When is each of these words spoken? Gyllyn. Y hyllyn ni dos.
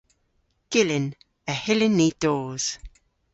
Gyllyn. 0.71 1.07
Y 1.51 1.53
hyllyn 1.63 1.95
ni 1.99 2.07
dos. 2.23 2.65